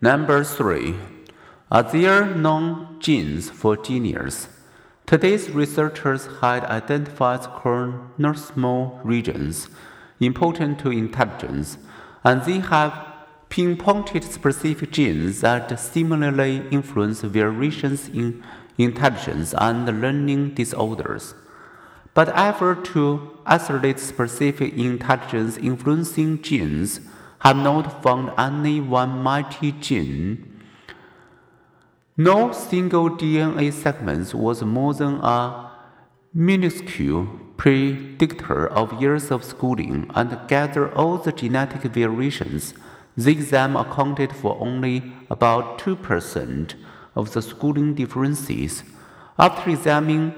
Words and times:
Number 0.00 0.44
three, 0.44 0.94
are 1.70 1.82
there 1.82 2.26
known 2.26 3.00
genes 3.00 3.48
for 3.48 3.78
genius? 3.78 4.46
Today's 5.06 5.48
researchers 5.48 6.28
had 6.42 6.64
identified 6.64 7.40
chromosomal 7.40 9.00
regions 9.02 9.68
important 10.20 10.78
to 10.80 10.90
intelligence, 10.90 11.78
and 12.24 12.42
they 12.42 12.58
have 12.58 13.06
pinpointed 13.48 14.22
specific 14.24 14.92
genes 14.92 15.40
that 15.40 15.80
similarly 15.80 16.62
influence 16.70 17.22
variations 17.22 18.08
in 18.08 18.44
intelligence 18.76 19.54
and 19.56 19.86
learning 20.02 20.52
disorders. 20.54 21.34
But 22.12 22.28
effort 22.36 22.84
to 22.92 23.38
isolate 23.46 23.98
specific 23.98 24.74
intelligence 24.74 25.56
influencing 25.56 26.42
genes 26.42 27.00
have 27.46 27.56
not 27.56 28.02
found 28.02 28.32
any 28.36 28.80
one 28.80 29.22
mighty 29.22 29.70
gene. 29.70 30.60
No 32.16 32.50
single 32.50 33.08
DNA 33.08 33.72
segment 33.72 34.34
was 34.34 34.64
more 34.64 34.92
than 34.94 35.20
a 35.22 35.70
minuscule 36.34 37.28
predictor 37.56 38.66
of 38.66 39.00
years 39.00 39.30
of 39.30 39.44
schooling 39.44 40.10
and 40.16 40.36
gather 40.48 40.92
all 40.96 41.18
the 41.18 41.30
genetic 41.30 41.82
variations. 41.82 42.74
The 43.16 43.30
exam 43.30 43.76
accounted 43.76 44.34
for 44.34 44.58
only 44.60 45.12
about 45.30 45.78
2% 45.78 46.74
of 47.14 47.32
the 47.32 47.42
schooling 47.42 47.94
differences. 47.94 48.82
After 49.38 49.70
examining 49.70 50.34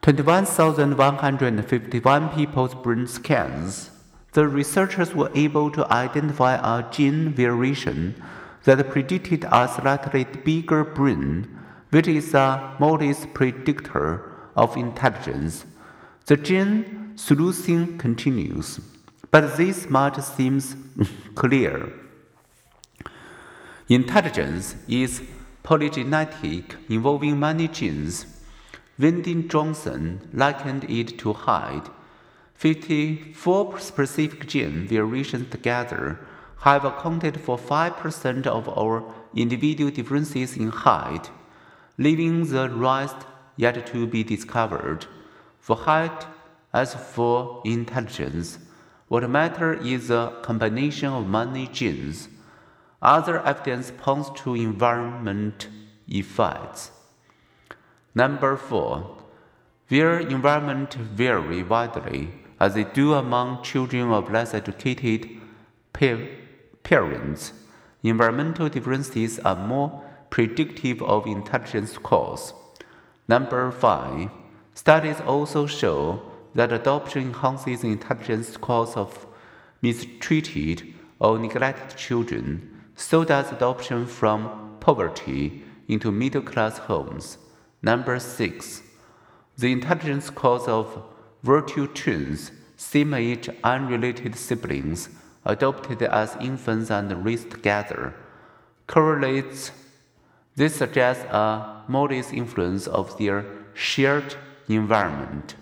21,151 0.00 2.30
people's 2.30 2.74
brain 2.74 3.06
scans, 3.06 3.90
the 4.32 4.46
researchers 4.46 5.14
were 5.14 5.30
able 5.34 5.70
to 5.72 5.92
identify 5.92 6.54
a 6.54 6.90
gene 6.90 7.30
variation 7.30 8.14
that 8.64 8.90
predicted 8.90 9.44
a 9.44 9.68
slightly 9.68 10.24
bigger 10.24 10.84
brain, 10.84 11.48
which 11.90 12.06
is 12.06 12.34
a 12.34 12.76
modest 12.78 13.32
predictor 13.34 14.30
of 14.54 14.76
intelligence. 14.76 15.64
The 16.26 16.36
gene 16.36 17.12
sleuthing 17.16 17.98
continues, 17.98 18.80
but 19.30 19.56
this 19.56 19.88
much 19.90 20.20
seems 20.20 20.76
clear. 21.34 21.92
Intelligence 23.88 24.76
is 24.86 25.22
polygenetic, 25.64 26.76
involving 26.88 27.40
many 27.40 27.66
genes. 27.66 28.26
Wendy 28.98 29.42
Johnson 29.48 30.20
likened 30.32 30.84
it 30.84 31.18
to 31.18 31.32
height. 31.32 31.88
54 32.60 33.78
specific 33.78 34.46
gene 34.46 34.86
variations 34.86 35.48
together 35.48 36.18
have 36.58 36.84
accounted 36.84 37.40
for 37.40 37.56
5% 37.56 38.46
of 38.46 38.68
our 38.68 39.02
individual 39.34 39.90
differences 39.90 40.58
in 40.58 40.68
height, 40.68 41.30
leaving 41.96 42.46
the 42.50 42.68
rest 42.68 43.16
yet 43.56 43.86
to 43.86 44.06
be 44.06 44.22
discovered. 44.22 45.06
For 45.58 45.74
height, 45.74 46.26
as 46.70 46.92
for 46.94 47.62
intelligence, 47.64 48.58
what 49.08 49.30
matters 49.30 49.82
is 49.86 50.08
the 50.08 50.28
combination 50.42 51.08
of 51.08 51.26
many 51.26 51.66
genes. 51.66 52.28
Other 53.00 53.40
evidence 53.40 53.90
points 53.90 54.28
to 54.42 54.54
environment 54.54 55.68
effects. 56.08 56.90
Number 58.14 58.58
four, 58.58 59.16
where 59.88 60.20
environment 60.20 60.92
vary 60.92 61.62
widely, 61.62 62.28
as 62.60 62.74
they 62.74 62.84
do 62.84 63.14
among 63.14 63.62
children 63.62 64.12
of 64.12 64.30
less 64.30 64.52
educated 64.54 65.28
parents, 66.82 67.52
environmental 68.02 68.68
differences 68.68 69.38
are 69.40 69.56
more 69.56 70.04
predictive 70.28 71.02
of 71.02 71.26
intelligence 71.26 71.92
scores. 71.92 72.52
Number 73.26 73.70
five, 73.70 74.30
studies 74.74 75.20
also 75.20 75.66
show 75.66 76.22
that 76.54 76.72
adoption 76.72 77.22
enhances 77.22 77.82
intelligence 77.82 78.50
scores 78.50 78.96
of 78.96 79.26
mistreated 79.82 80.94
or 81.18 81.38
neglected 81.38 81.96
children 81.96 82.80
so 83.00 83.24
does 83.24 83.50
adoption 83.50 84.04
from 84.04 84.76
poverty 84.80 85.62
into 85.88 86.12
middle 86.12 86.42
class 86.42 86.76
homes. 86.78 87.38
Number 87.82 88.18
six, 88.18 88.82
the 89.56 89.72
intelligence 89.72 90.26
scores 90.26 90.68
of 90.68 91.02
virtual 91.42 91.86
twins, 91.88 92.52
same 92.76 93.14
age 93.14 93.48
unrelated 93.64 94.36
siblings, 94.36 95.08
adopted 95.44 96.02
as 96.02 96.36
infants 96.40 96.90
and 96.90 97.24
raised 97.24 97.50
together, 97.50 98.14
correlates. 98.86 99.72
This 100.56 100.76
suggests 100.76 101.24
a 101.24 101.82
modest 101.88 102.32
influence 102.32 102.86
of 102.86 103.16
their 103.18 103.44
shared 103.74 104.34
environment. 104.68 105.54